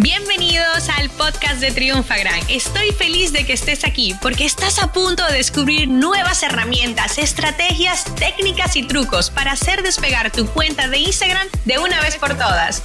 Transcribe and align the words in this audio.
Bienvenidos 0.00 0.88
al 0.96 1.10
podcast 1.10 1.60
de 1.60 1.72
Triunfagram. 1.72 2.38
Estoy 2.48 2.92
feliz 2.92 3.32
de 3.32 3.44
que 3.44 3.54
estés 3.54 3.84
aquí 3.84 4.14
porque 4.22 4.44
estás 4.44 4.80
a 4.80 4.92
punto 4.92 5.26
de 5.26 5.38
descubrir 5.38 5.88
nuevas 5.88 6.44
herramientas, 6.44 7.18
estrategias, 7.18 8.04
técnicas 8.14 8.76
y 8.76 8.86
trucos 8.86 9.28
para 9.28 9.50
hacer 9.50 9.82
despegar 9.82 10.30
tu 10.30 10.46
cuenta 10.46 10.86
de 10.86 10.98
Instagram 10.98 11.48
de 11.64 11.80
una 11.80 12.00
vez 12.00 12.16
por 12.16 12.28
todas. 12.34 12.84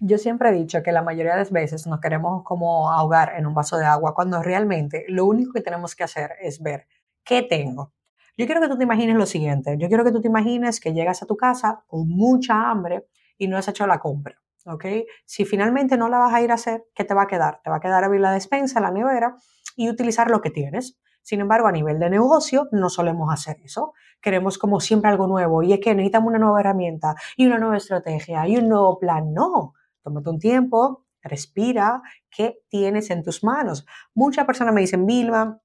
Yo 0.00 0.18
siempre 0.18 0.48
he 0.48 0.52
dicho 0.54 0.82
que 0.82 0.90
la 0.90 1.02
mayoría 1.02 1.34
de 1.34 1.38
las 1.38 1.52
veces 1.52 1.86
nos 1.86 2.00
queremos 2.00 2.42
como 2.42 2.90
ahogar 2.90 3.34
en 3.36 3.46
un 3.46 3.54
vaso 3.54 3.76
de 3.76 3.86
agua 3.86 4.12
cuando 4.12 4.42
realmente 4.42 5.04
lo 5.06 5.24
único 5.24 5.52
que 5.52 5.60
tenemos 5.60 5.94
que 5.94 6.02
hacer 6.02 6.32
es 6.42 6.60
ver 6.60 6.88
qué 7.22 7.42
tengo, 7.42 7.92
yo 8.38 8.46
quiero 8.46 8.60
que 8.60 8.68
tú 8.68 8.78
te 8.78 8.84
imagines 8.84 9.16
lo 9.16 9.26
siguiente. 9.26 9.76
Yo 9.78 9.88
quiero 9.88 10.04
que 10.04 10.12
tú 10.12 10.20
te 10.20 10.28
imagines 10.28 10.78
que 10.78 10.92
llegas 10.94 11.22
a 11.22 11.26
tu 11.26 11.36
casa 11.36 11.82
con 11.88 12.08
mucha 12.08 12.70
hambre 12.70 13.08
y 13.36 13.48
no 13.48 13.58
has 13.58 13.66
hecho 13.66 13.84
la 13.86 13.98
compra. 13.98 14.38
¿ok? 14.64 14.84
Si 15.24 15.44
finalmente 15.44 15.96
no 15.96 16.08
la 16.08 16.18
vas 16.18 16.32
a 16.32 16.40
ir 16.40 16.52
a 16.52 16.54
hacer, 16.54 16.86
¿qué 16.94 17.02
te 17.02 17.14
va 17.14 17.22
a 17.22 17.26
quedar? 17.26 17.60
Te 17.64 17.70
va 17.70 17.76
a 17.76 17.80
quedar 17.80 18.04
abrir 18.04 18.20
la 18.20 18.30
despensa, 18.30 18.80
la 18.80 18.92
nevera 18.92 19.34
y 19.76 19.90
utilizar 19.90 20.30
lo 20.30 20.40
que 20.40 20.50
tienes. 20.50 21.00
Sin 21.22 21.40
embargo, 21.40 21.66
a 21.66 21.72
nivel 21.72 21.98
de 21.98 22.10
negocio, 22.10 22.68
no 22.70 22.88
solemos 22.88 23.28
hacer 23.32 23.56
eso. 23.64 23.92
Queremos 24.22 24.56
como 24.56 24.78
siempre 24.78 25.10
algo 25.10 25.26
nuevo 25.26 25.64
y 25.64 25.72
es 25.72 25.80
que 25.80 25.92
necesitamos 25.94 26.28
una 26.28 26.38
nueva 26.38 26.60
herramienta 26.60 27.16
y 27.36 27.46
una 27.46 27.58
nueva 27.58 27.76
estrategia 27.76 28.46
y 28.46 28.56
un 28.56 28.68
nuevo 28.68 29.00
plan. 29.00 29.34
No, 29.34 29.74
tómate 30.02 30.30
un 30.30 30.38
tiempo, 30.38 31.06
respira, 31.22 32.02
¿qué 32.30 32.60
tienes 32.68 33.10
en 33.10 33.24
tus 33.24 33.42
manos? 33.42 33.84
Muchas 34.14 34.46
personas 34.46 34.72
me 34.72 34.80
dicen, 34.80 35.04
Vilma, 35.06 35.60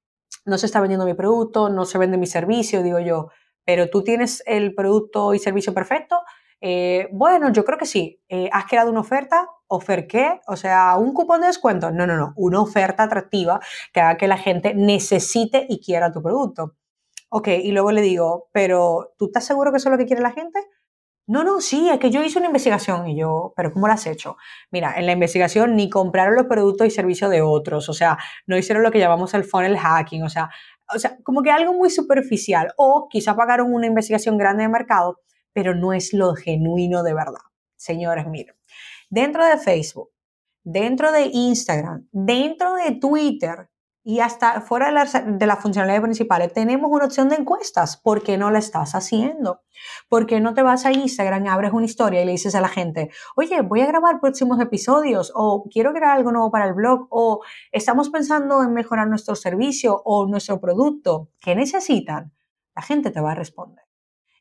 no 0.46 0.58
se 0.58 0.66
está 0.66 0.82
vendiendo 0.82 1.06
mi 1.06 1.14
producto, 1.14 1.70
no 1.70 1.86
se 1.86 1.98
vende 1.98 2.18
mi 2.18 2.28
servicio, 2.28 2.84
digo 2.84 3.00
yo, 3.00 3.30
pero 3.66 3.90
tú 3.90 4.04
tienes 4.04 4.44
el 4.46 4.76
producto 4.76 5.34
y 5.34 5.40
servicio 5.40 5.74
perfecto. 5.74 6.20
Eh, 6.62 7.10
bueno, 7.12 7.52
yo 7.52 7.66
creo 7.66 7.78
que 7.78 7.86
sí. 7.86 8.22
Eh, 8.30 8.50
¿Has 8.54 8.66
creado 8.66 8.90
una 8.90 9.02
oferta? 9.02 9.48
¿Ofer 9.68 10.08
qué? 10.08 10.40
O 10.48 10.56
sea, 10.56 10.96
un 10.98 11.14
cupón 11.14 11.42
de 11.42 11.48
descuento. 11.48 11.92
No, 11.92 12.08
no, 12.08 12.16
no. 12.16 12.34
Una 12.38 12.62
oferta 12.62 13.04
atractiva 13.04 13.60
que 13.94 14.00
haga 14.00 14.18
que 14.18 14.28
la 14.28 14.38
gente 14.38 14.74
necesite 14.74 15.66
y 15.68 15.82
quiera 15.82 16.12
tu 16.12 16.22
producto. 16.22 16.76
Ok, 17.30 17.48
y 17.48 17.72
luego 17.72 17.92
le 17.92 18.02
digo, 18.02 18.50
pero 18.54 19.14
¿tú 19.18 19.26
estás 19.26 19.44
seguro 19.46 19.72
que 19.72 19.78
eso 19.78 19.90
es 19.90 19.92
lo 19.92 19.98
que 19.98 20.06
quiere 20.06 20.22
la 20.22 20.32
gente? 20.32 20.60
No, 21.26 21.46
no, 21.46 21.62
sí, 21.62 21.90
es 21.90 22.00
que 22.00 22.10
yo 22.12 22.22
hice 22.22 22.38
una 22.38 22.48
investigación 22.48 23.08
y 23.08 23.18
yo, 23.18 23.54
pero 23.56 23.72
¿cómo 23.72 23.88
lo 23.88 23.94
has 23.94 24.06
hecho? 24.08 24.36
Mira, 24.72 24.96
en 24.98 25.06
la 25.06 25.14
investigación 25.14 25.76
ni 25.76 25.90
compraron 25.90 26.36
los 26.36 26.48
productos 26.48 26.86
y 26.86 26.92
servicios 26.92 27.32
de 27.32 27.42
otros, 27.42 27.88
o 27.88 27.94
sea, 27.94 28.18
no 28.46 28.58
hicieron 28.58 28.84
lo 28.84 28.92
que 28.92 29.00
llamamos 29.00 29.34
el 29.34 29.46
funnel 29.46 29.78
hacking, 29.78 30.24
o 30.24 30.30
sea, 30.30 30.50
o 30.94 31.00
sea, 31.00 31.18
como 31.24 31.42
que 31.42 31.50
algo 31.50 31.74
muy 31.74 31.90
superficial, 31.90 32.74
o 32.76 33.08
quizá 33.10 33.38
pagaron 33.38 33.74
una 33.74 33.88
investigación 33.88 34.38
grande 34.38 34.64
de 34.64 34.70
mercado, 34.70 35.22
pero 35.54 35.74
no 35.74 35.94
es 35.94 36.14
lo 36.14 36.34
genuino 36.36 37.04
de 37.04 37.14
verdad. 37.14 37.42
Señores, 37.78 38.28
miren, 38.28 38.56
dentro 39.10 39.46
de 39.46 39.58
Facebook, 39.58 40.10
dentro 40.64 41.14
de 41.14 41.30
Instagram, 41.32 42.08
dentro 42.12 42.76
de 42.76 42.96
Twitter, 43.00 43.70
y 44.04 44.20
hasta 44.20 44.62
fuera 44.62 44.88
de, 44.88 44.92
la, 44.92 45.06
de 45.06 45.48
las 45.48 45.60
funcionalidades 45.60 46.02
principales, 46.02 46.52
tenemos 46.52 46.92
una 46.92 47.06
opción 47.06 47.30
de 47.30 47.36
encuestas. 47.36 47.96
¿Por 47.98 48.22
qué 48.22 48.38
no 48.38 48.52
la 48.52 48.60
estás 48.60 48.96
haciendo? 48.96 49.62
¿Por 50.10 50.26
qué 50.26 50.42
no 50.42 50.54
te 50.54 50.62
vas 50.62 50.86
a 50.86 50.92
Instagram, 50.92 51.48
abres 51.48 51.72
una 51.72 51.86
historia 51.86 52.22
y 52.22 52.26
le 52.26 52.34
dices 52.34 52.54
a 52.56 52.62
la 52.62 52.68
gente, 52.68 53.12
oye, 53.36 53.62
voy 53.62 53.82
a 53.82 53.86
grabar 53.86 54.20
próximos 54.20 54.60
episodios, 54.60 55.32
o 55.36 55.66
quiero 55.72 55.94
crear 55.94 56.18
algo 56.18 56.32
nuevo 56.32 56.52
para 56.52 56.66
el 56.66 56.74
blog, 56.74 57.08
o 57.10 57.42
estamos 57.72 58.10
pensando 58.10 58.62
en 58.62 58.74
mejorar 58.74 59.08
nuestro 59.08 59.36
servicio 59.36 60.02
o 60.04 60.28
nuestro 60.28 60.60
producto? 60.60 61.30
¿Qué 61.40 61.56
necesitan? 61.56 62.34
La 62.76 62.82
gente 62.82 63.12
te 63.12 63.22
va 63.22 63.32
a 63.32 63.36
responder. 63.36 63.86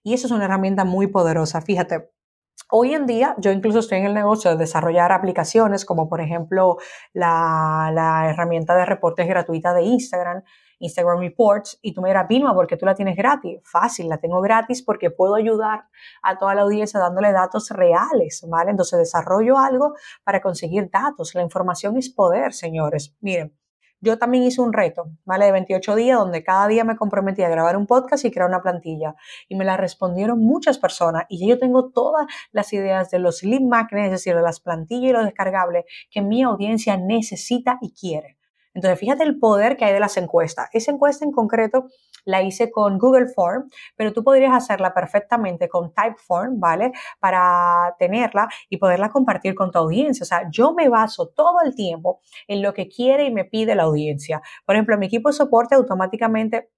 Y 0.02 0.14
eso 0.14 0.27
es 0.27 0.33
una 0.33 0.46
herramienta 0.46 0.84
muy 0.84 1.06
poderosa. 1.06 1.60
Fíjate, 1.60 2.10
Hoy 2.74 2.94
en 2.94 3.04
día 3.04 3.34
yo 3.36 3.52
incluso 3.52 3.80
estoy 3.80 3.98
en 3.98 4.06
el 4.06 4.14
negocio 4.14 4.50
de 4.50 4.56
desarrollar 4.56 5.12
aplicaciones 5.12 5.84
como 5.84 6.08
por 6.08 6.22
ejemplo 6.22 6.78
la, 7.12 8.30
herramienta 8.30 8.74
de 8.74 8.86
reportes 8.86 9.28
gratuita 9.28 9.74
de 9.74 9.83
Instagram, 9.83 10.42
Instagram 10.78 11.18
Reports, 11.20 11.78
y 11.82 11.92
tú 11.92 12.00
me 12.00 12.08
dirás, 12.08 12.27
Vilma, 12.28 12.55
¿por 12.55 12.66
qué 12.66 12.78
tú 12.78 12.86
la 12.86 12.94
tienes 12.94 13.14
gratis? 13.14 13.61
Fácil, 13.62 14.08
la 14.08 14.16
tengo 14.16 14.40
gratis 14.40 14.82
porque 14.82 15.11
puedo 15.11 15.34
ayudar 15.34 15.84
a 16.22 16.38
toda 16.38 16.55
la 16.55 16.62
audiencia 16.62 16.98
dándole 16.98 17.32
datos 17.32 17.68
reales, 17.68 18.42
¿vale? 18.48 18.70
Entonces 18.70 18.98
desarrollo 18.98 19.58
algo 19.58 19.92
para 20.24 20.40
conseguir 20.40 20.88
datos. 20.90 21.34
La 21.34 21.42
información 21.42 21.98
es 21.98 22.08
poder, 22.08 22.55
señores. 22.55 23.14
Miren, 23.20 23.55
yo 24.02 24.18
también 24.18 24.42
hice 24.42 24.61
un 24.61 24.73
reto, 24.73 25.07
¿vale? 25.24 25.46
De 25.46 25.52
28 25.52 25.95
días, 25.95 26.18
donde 26.18 26.42
cada 26.42 26.67
día 26.67 26.83
me 26.83 26.96
comprometí 26.96 27.42
a 27.42 27.48
grabar 27.48 27.77
un 27.77 27.86
podcast 27.86 28.24
y 28.24 28.33
crear 28.33 28.48
una 28.48 28.61
plantilla. 28.61 29.14
Y 29.48 29.55
me 29.55 29.64
la 29.64 29.77
respondieron 29.77 30.40
muchas 30.40 30.79
personas. 30.79 31.24
Y 31.29 31.48
yo 31.48 31.58
tengo 31.58 31.90
todas 31.90 32.27
las 32.51 32.73
ideas 32.73 33.11
de 33.11 33.20
los 33.20 33.45
lead 33.45 33.61
magnets, 33.61 34.07
es 34.07 34.11
decir, 34.11 34.35
de 34.35 34.42
las 34.42 34.58
plantillas 34.58 35.11
y 35.11 35.12
los 35.12 35.24
descargables 35.24 35.85
que 36.11 36.20
mi 36.20 36.42
audiencia 36.42 36.96
necesita 36.96 37.79
y 37.80 37.92
quiere. 37.92 38.39
Entonces, 38.74 38.98
fíjate 38.98 39.23
el 39.23 39.39
poder 39.39 39.77
que 39.77 39.85
hay 39.85 39.92
de 39.92 40.01
las 40.01 40.17
encuestas. 40.17 40.68
Esa 40.73 40.91
encuesta 40.91 41.24
en 41.24 41.30
concreto 41.30 41.86
la 42.24 42.42
hice 42.42 42.70
con 42.70 42.98
Google 42.98 43.27
Form, 43.27 43.68
pero 43.96 44.12
tú 44.12 44.24
podrías 44.24 44.52
hacerla 44.55 44.94
perfectamente 44.94 45.68
con 45.68 45.92
Typeform, 45.92 46.60
¿vale? 46.60 46.92
Para 47.20 47.94
tenerla 47.98 48.48
y 48.68 48.77
poderla 48.77 49.10
compartir 49.10 49.55
con 49.55 49.70
tu 49.70 49.78
audiencia. 49.78 50.24
O 50.24 50.27
sea, 50.27 50.48
yo 50.50 50.72
me 50.74 50.88
baso 50.88 51.28
todo 51.28 51.61
el 51.64 51.74
tiempo 51.74 52.20
en 52.48 52.62
lo 52.62 52.74
que 52.74 52.88
quiere 52.88 53.24
y 53.24 53.32
me 53.32 53.44
pide 53.44 53.74
la 53.74 53.84
audiencia. 53.84 54.42
Por 54.64 54.77
ejemplo, 54.77 54.98
mi 54.98 55.06
equipo 55.06 55.28
de 55.30 55.34
soporte 55.34 55.74
automáticamente 55.74 56.70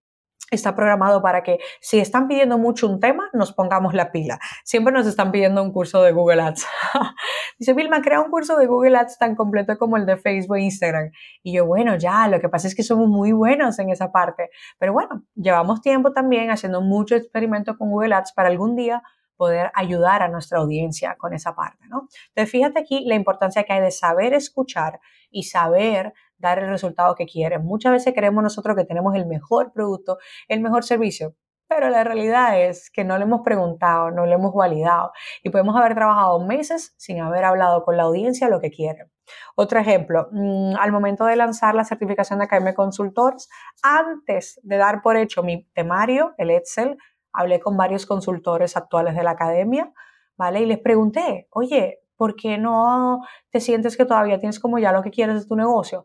está 0.51 0.75
programado 0.75 1.23
para 1.23 1.43
que 1.43 1.59
si 1.81 1.99
están 1.99 2.29
pidiendo 2.29 2.59
mucho 2.59 2.89
un 2.89 3.01
tema, 3.01 3.29
nos 3.33 3.53
pongamos 3.53 3.95
la 3.95 4.13
pila. 4.13 4.39
Siempre 4.65 4.93
nos 4.93 5.07
están 5.07 5.33
pidiendo 5.33 5.63
un 5.63 5.73
curso 5.73 6.03
de 6.03 6.13
Google 6.13 6.43
Ads. 6.43 6.67
Dice, 7.59 7.73
Vilma, 7.75 8.03
crea 8.03 8.21
un 8.21 8.31
curso 8.31 8.57
de 8.57 8.67
Google 8.67 8.97
Ads 8.97 9.19
tan 9.19 9.35
completo 9.35 9.77
como 9.79 9.97
el 9.97 10.07
de 10.07 10.17
Facebook 10.17 10.57
e 10.57 10.63
Instagram. 10.63 11.11
Y 11.43 11.55
yo, 11.55 11.67
bueno, 11.67 11.97
ya, 11.97 12.29
lo 12.29 12.41
que 12.41 12.49
pasa 12.49 12.69
es 12.69 12.75
que 12.75 12.83
somos 12.83 13.09
muy 13.09 13.33
buenos 13.33 13.79
en 13.79 13.91
esa 13.91 14.13
parte. 14.13 14.51
Pero 14.79 14.93
bueno, 14.93 15.25
llevamos 15.35 15.81
tiempo 15.81 16.13
también 16.13 16.51
haciendo 16.51 16.81
mucho 16.81 17.17
experimento 17.17 17.77
con 17.77 17.91
Google 17.91 18.15
Ads 18.15 18.33
para 18.33 18.49
algún 18.49 18.77
día 18.77 19.03
poder 19.37 19.71
ayudar 19.75 20.23
a 20.23 20.29
nuestra 20.29 20.59
audiencia 20.59 21.17
con 21.17 21.35
esa 21.35 21.55
parte, 21.55 21.87
¿no? 21.89 22.09
Entonces, 22.29 22.51
fíjate 22.51 22.81
aquí 22.81 23.05
la 23.07 23.15
importancia 23.15 23.65
que 23.65 23.73
hay 23.73 23.81
de 23.81 23.91
saber 23.91 24.35
escuchar 24.35 25.01
y 25.31 25.45
saber 25.45 26.15
dar 26.39 26.59
el 26.59 26.69
resultado 26.69 27.15
que 27.15 27.27
quieren. 27.27 27.65
Muchas 27.65 27.93
veces 27.93 28.15
creemos 28.15 28.43
nosotros 28.43 28.77
que 28.77 28.85
tenemos 28.85 29.15
el 29.15 29.27
mejor 29.27 29.73
producto, 29.73 30.19
el 30.49 30.61
mejor 30.61 30.85
servicio, 30.85 31.35
pero 31.69 31.91
la 31.91 32.05
realidad 32.05 32.61
es 32.61 32.91
que 32.91 33.05
no 33.05 33.17
le 33.19 33.25
hemos 33.25 33.41
preguntado, 33.43 34.11
no 34.11 34.27
le 34.27 34.35
hemos 34.35 34.55
validado 34.55 35.13
y 35.43 35.51
podemos 35.51 35.77
haber 35.77 35.95
trabajado 35.95 36.39
meses 36.45 36.95
sin 36.99 37.21
haber 37.21 37.45
hablado 37.45 37.85
con 37.85 37.97
la 37.97 38.05
audiencia 38.05 38.49
lo 38.49 38.61
que 38.61 38.71
quieren. 38.71 39.11
Otro 39.57 39.81
ejemplo, 39.81 40.29
mm, 40.31 40.75
al 40.79 40.93
momento 40.93 41.25
de 41.25 41.37
lanzar 41.37 41.75
la 41.75 41.85
certificación 41.85 42.39
de 42.39 42.45
Academia 42.45 42.75
Consultores, 42.75 43.49
antes 43.83 44.61
de 44.63 44.77
dar 44.77 45.01
por 45.03 45.17
hecho 45.17 45.43
mi 45.43 45.65
temario, 45.73 46.35
el 46.37 46.51
Excel, 46.51 46.99
hablé 47.35 47.61
con 47.61 47.77
varios 47.77 48.07
consultores 48.07 48.77
actuales 48.77 49.15
de 49.15 49.23
la 49.23 49.33
academia, 49.33 49.93
¿vale? 50.37 50.61
Y 50.61 50.67
les 50.67 50.79
pregunté, 50.79 51.49
oye, 51.51 52.01
¿por 52.17 52.37
qué 52.37 52.57
no 52.59 53.21
te 53.51 53.61
sientes 53.61 53.97
que 53.97 54.05
todavía 54.05 54.39
tienes 54.39 54.61
como 54.61 54.79
ya 54.79 54.93
lo 54.93 55.03
que 55.03 55.11
quieres 55.11 55.43
de 55.43 55.47
tu 55.47 55.57
negocio? 55.57 56.05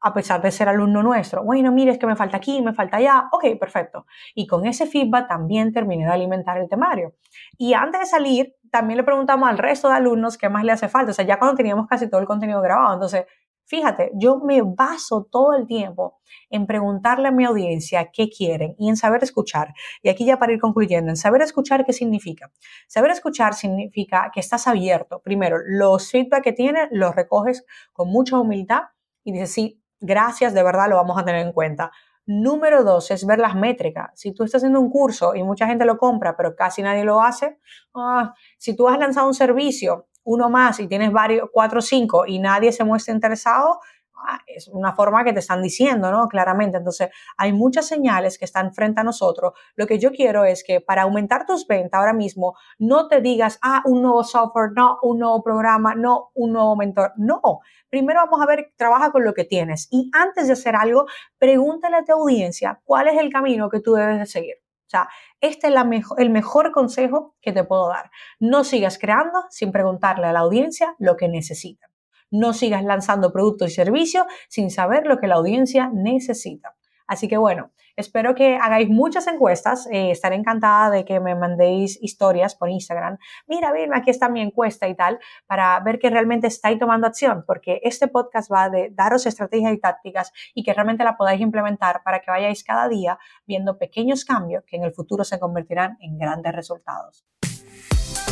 a 0.00 0.14
pesar 0.14 0.40
de 0.40 0.50
ser 0.50 0.68
alumno 0.68 1.02
nuestro. 1.02 1.44
Bueno, 1.44 1.72
mire, 1.72 1.92
es 1.92 1.98
que 1.98 2.06
me 2.06 2.16
falta 2.16 2.38
aquí, 2.38 2.62
me 2.62 2.72
falta 2.72 2.96
allá. 2.96 3.28
Ok, 3.32 3.58
perfecto. 3.58 4.06
Y 4.34 4.46
con 4.46 4.66
ese 4.66 4.86
feedback 4.86 5.28
también 5.28 5.72
terminé 5.72 6.06
de 6.06 6.12
alimentar 6.12 6.56
el 6.58 6.68
temario. 6.68 7.14
Y 7.58 7.74
antes 7.74 8.00
de 8.00 8.06
salir, 8.06 8.56
también 8.70 8.96
le 8.96 9.04
preguntamos 9.04 9.48
al 9.48 9.58
resto 9.58 9.88
de 9.88 9.94
alumnos 9.94 10.38
qué 10.38 10.48
más 10.48 10.64
le 10.64 10.72
hace 10.72 10.88
falta. 10.88 11.10
O 11.10 11.14
sea, 11.14 11.26
ya 11.26 11.38
cuando 11.38 11.56
teníamos 11.56 11.86
casi 11.86 12.08
todo 12.08 12.20
el 12.20 12.26
contenido 12.26 12.62
grabado. 12.62 12.94
Entonces, 12.94 13.26
fíjate, 13.70 14.10
yo 14.14 14.40
me 14.40 14.62
baso 14.62 15.28
todo 15.30 15.54
el 15.54 15.64
tiempo 15.64 16.18
en 16.50 16.66
preguntarle 16.66 17.28
a 17.28 17.30
mi 17.30 17.44
audiencia 17.44 18.10
qué 18.12 18.28
quieren 18.28 18.74
y 18.76 18.88
en 18.88 18.96
saber 18.96 19.22
escuchar. 19.22 19.72
Y 20.02 20.08
aquí 20.08 20.26
ya 20.26 20.40
para 20.40 20.52
ir 20.52 20.60
concluyendo, 20.60 21.10
en 21.10 21.16
saber 21.16 21.40
escuchar, 21.40 21.84
¿qué 21.86 21.92
significa? 21.92 22.50
Saber 22.88 23.12
escuchar 23.12 23.54
significa 23.54 24.32
que 24.34 24.40
estás 24.40 24.66
abierto. 24.66 25.20
Primero, 25.20 25.58
los 25.64 26.10
feedback 26.10 26.42
que 26.42 26.52
tienes 26.52 26.88
los 26.90 27.14
recoges 27.14 27.64
con 27.92 28.08
mucha 28.08 28.40
humildad 28.40 28.82
y 29.22 29.32
dices, 29.32 29.52
sí, 29.52 29.80
gracias, 30.00 30.52
de 30.52 30.64
verdad 30.64 30.88
lo 30.88 30.96
vamos 30.96 31.16
a 31.16 31.24
tener 31.24 31.46
en 31.46 31.52
cuenta. 31.52 31.92
Número 32.26 32.82
dos 32.82 33.12
es 33.12 33.24
ver 33.24 33.38
las 33.38 33.54
métricas. 33.54 34.10
Si 34.14 34.32
tú 34.32 34.42
estás 34.42 34.60
haciendo 34.60 34.80
un 34.80 34.90
curso 34.90 35.36
y 35.36 35.44
mucha 35.44 35.68
gente 35.68 35.84
lo 35.84 35.96
compra, 35.96 36.36
pero 36.36 36.56
casi 36.56 36.82
nadie 36.82 37.04
lo 37.04 37.22
hace, 37.22 37.60
ah, 37.94 38.34
si 38.58 38.74
tú 38.74 38.88
has 38.88 38.98
lanzado 38.98 39.28
un 39.28 39.34
servicio, 39.34 40.08
uno 40.24 40.50
más 40.50 40.80
y 40.80 40.86
tienes 40.88 41.12
varios, 41.12 41.48
cuatro 41.52 41.78
o 41.78 41.82
cinco 41.82 42.26
y 42.26 42.38
nadie 42.38 42.72
se 42.72 42.84
muestra 42.84 43.14
interesado, 43.14 43.80
Ah, 44.22 44.40
es 44.46 44.68
una 44.68 44.94
forma 44.94 45.24
que 45.24 45.32
te 45.32 45.38
están 45.38 45.62
diciendo, 45.62 46.10
¿no? 46.10 46.28
Claramente. 46.28 46.76
Entonces, 46.78 47.08
hay 47.36 47.52
muchas 47.52 47.86
señales 47.86 48.38
que 48.38 48.44
están 48.44 48.74
frente 48.74 49.00
a 49.00 49.04
nosotros. 49.04 49.52
Lo 49.76 49.86
que 49.86 49.98
yo 49.98 50.12
quiero 50.12 50.44
es 50.44 50.62
que 50.62 50.80
para 50.80 51.02
aumentar 51.02 51.46
tus 51.46 51.66
ventas 51.66 51.98
ahora 51.98 52.12
mismo, 52.12 52.56
no 52.78 53.08
te 53.08 53.20
digas, 53.20 53.58
ah, 53.62 53.82
un 53.86 54.02
nuevo 54.02 54.22
software, 54.24 54.72
no, 54.74 54.98
un 55.02 55.18
nuevo 55.18 55.42
programa, 55.42 55.94
no, 55.94 56.30
un 56.34 56.52
nuevo 56.52 56.76
mentor. 56.76 57.12
No. 57.16 57.60
Primero 57.88 58.20
vamos 58.20 58.40
a 58.42 58.46
ver, 58.46 58.72
trabaja 58.76 59.10
con 59.10 59.24
lo 59.24 59.34
que 59.34 59.44
tienes. 59.44 59.88
Y 59.90 60.10
antes 60.12 60.46
de 60.46 60.52
hacer 60.52 60.76
algo, 60.76 61.06
pregúntale 61.38 61.96
a 61.96 62.04
tu 62.04 62.12
audiencia 62.12 62.80
cuál 62.84 63.08
es 63.08 63.18
el 63.18 63.30
camino 63.32 63.70
que 63.70 63.80
tú 63.80 63.94
debes 63.94 64.18
de 64.18 64.26
seguir. 64.26 64.56
O 64.90 64.96
sea, 64.98 65.08
este 65.40 65.68
es 65.68 65.74
el 66.18 66.30
mejor 66.30 66.72
consejo 66.72 67.36
que 67.40 67.52
te 67.52 67.62
puedo 67.62 67.86
dar. 67.86 68.10
No 68.40 68.64
sigas 68.64 68.98
creando 68.98 69.44
sin 69.48 69.70
preguntarle 69.70 70.26
a 70.26 70.32
la 70.32 70.40
audiencia 70.40 70.96
lo 70.98 71.16
que 71.16 71.28
necesitan. 71.28 71.90
No 72.32 72.52
sigas 72.52 72.82
lanzando 72.82 73.32
productos 73.32 73.70
y 73.70 73.74
servicios 73.76 74.26
sin 74.48 74.68
saber 74.68 75.06
lo 75.06 75.18
que 75.18 75.28
la 75.28 75.36
audiencia 75.36 75.90
necesita. 75.94 76.74
Así 77.10 77.26
que 77.26 77.38
bueno, 77.38 77.72
espero 77.96 78.36
que 78.36 78.54
hagáis 78.54 78.88
muchas 78.88 79.26
encuestas. 79.26 79.88
Eh, 79.90 80.12
estaré 80.12 80.36
encantada 80.36 80.90
de 80.90 81.04
que 81.04 81.18
me 81.18 81.34
mandéis 81.34 82.00
historias 82.00 82.54
por 82.54 82.70
Instagram. 82.70 83.18
Mira, 83.48 83.72
bien, 83.72 83.92
aquí 83.92 84.10
está 84.10 84.28
mi 84.28 84.40
encuesta 84.40 84.86
y 84.86 84.94
tal, 84.94 85.18
para 85.48 85.80
ver 85.80 85.98
que 85.98 86.08
realmente 86.08 86.46
estáis 86.46 86.78
tomando 86.78 87.08
acción, 87.08 87.42
porque 87.44 87.80
este 87.82 88.06
podcast 88.06 88.48
va 88.52 88.70
de 88.70 88.90
daros 88.92 89.26
estrategias 89.26 89.72
y 89.72 89.80
tácticas 89.80 90.32
y 90.54 90.62
que 90.62 90.72
realmente 90.72 91.02
la 91.02 91.16
podáis 91.16 91.40
implementar 91.40 92.04
para 92.04 92.20
que 92.20 92.30
vayáis 92.30 92.62
cada 92.62 92.88
día 92.88 93.18
viendo 93.44 93.76
pequeños 93.76 94.24
cambios 94.24 94.62
que 94.64 94.76
en 94.76 94.84
el 94.84 94.92
futuro 94.92 95.24
se 95.24 95.40
convertirán 95.40 95.96
en 96.00 96.16
grandes 96.16 96.54
resultados. 96.54 97.26